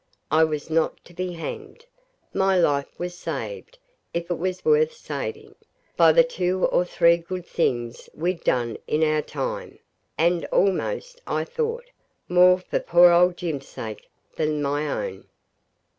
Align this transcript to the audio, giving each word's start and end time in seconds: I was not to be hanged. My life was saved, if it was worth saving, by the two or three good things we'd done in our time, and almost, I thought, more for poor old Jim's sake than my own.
I 0.31 0.43
was 0.43 0.71
not 0.71 1.05
to 1.05 1.13
be 1.13 1.33
hanged. 1.33 1.85
My 2.33 2.57
life 2.57 2.87
was 2.97 3.15
saved, 3.15 3.77
if 4.15 4.31
it 4.31 4.39
was 4.39 4.65
worth 4.65 4.93
saving, 4.93 5.53
by 5.95 6.11
the 6.11 6.23
two 6.23 6.65
or 6.65 6.83
three 6.85 7.17
good 7.17 7.45
things 7.45 8.09
we'd 8.15 8.43
done 8.43 8.79
in 8.87 9.03
our 9.03 9.21
time, 9.21 9.77
and 10.17 10.43
almost, 10.45 11.21
I 11.27 11.43
thought, 11.43 11.85
more 12.27 12.57
for 12.57 12.79
poor 12.79 13.11
old 13.11 13.37
Jim's 13.37 13.67
sake 13.67 14.09
than 14.37 14.59
my 14.59 14.87
own. 14.87 15.27